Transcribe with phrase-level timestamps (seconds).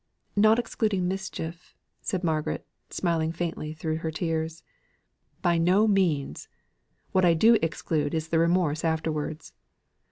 [0.35, 4.63] '""Not excluding mischief," said Margaret, smiling faintly through her tears.
[5.43, 6.47] "By no means.
[7.11, 9.53] What I do exclude is the remorse afterwards.